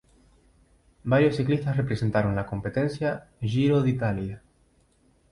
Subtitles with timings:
[1.03, 4.41] Varios ciclistas representaron la competencia Giro d'Italia.